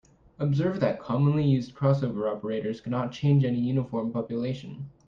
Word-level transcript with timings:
Observe 0.39 0.79
that 0.79 0.99
commonly 0.99 1.45
used 1.45 1.75
crossover 1.75 2.27
operators 2.27 2.81
cannot 2.81 3.11
change 3.11 3.43
any 3.43 3.59
uniform 3.59 4.11
population. 4.11 4.89